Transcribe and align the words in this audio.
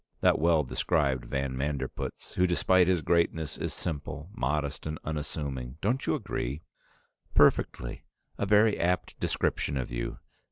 That 0.21 0.39
well 0.39 0.63
described 0.63 1.25
van 1.25 1.55
Manderpootz, 1.55 2.33
who 2.33 2.47
despite 2.47 2.87
his 2.87 3.03
greatness 3.03 3.55
is 3.59 3.71
simple, 3.71 4.31
modest, 4.33 4.87
and 4.87 4.97
unassuming. 5.03 5.77
Don't 5.79 6.07
you 6.07 6.15
agree?" 6.15 6.63
"Perfectly! 7.35 8.03
A 8.35 8.47
very 8.47 8.79
apt 8.79 9.19
description 9.19 9.77
of 9.77 9.91
you. 9.91 10.17